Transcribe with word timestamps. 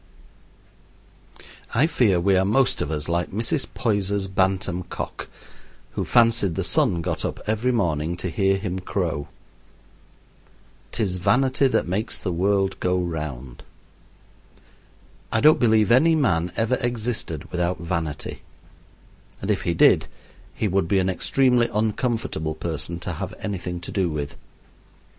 I 1.75 1.85
fear 1.85 2.19
we 2.19 2.35
are 2.35 2.43
most 2.43 2.81
of 2.81 2.89
us 2.89 3.07
like 3.07 3.29
Mrs. 3.29 3.67
Poyser's 3.71 4.25
bantam 4.25 4.81
cock, 4.81 5.27
who 5.91 6.03
fancied 6.03 6.55
the 6.55 6.63
sun 6.63 7.03
got 7.03 7.23
up 7.23 7.39
every 7.45 7.71
morning 7.71 8.17
to 8.17 8.29
hear 8.31 8.57
him 8.57 8.79
crow. 8.79 9.27
"'Tis 10.91 11.17
vanity 11.19 11.67
that 11.67 11.87
makes 11.87 12.19
the 12.19 12.31
world 12.31 12.79
go 12.79 12.97
round." 12.97 13.61
I 15.31 15.39
don't 15.39 15.59
believe 15.59 15.91
any 15.91 16.15
man 16.15 16.51
ever 16.57 16.77
existed 16.81 17.51
without 17.51 17.77
vanity, 17.77 18.41
and 19.39 19.51
if 19.51 19.61
he 19.61 19.75
did 19.75 20.07
he 20.55 20.67
would 20.67 20.87
be 20.87 20.97
an 20.97 21.11
extremely 21.11 21.69
uncomfortable 21.71 22.55
person 22.55 22.99
to 23.01 23.13
have 23.13 23.35
anything 23.41 23.79
to 23.81 23.91
do 23.91 24.09
with. 24.09 24.35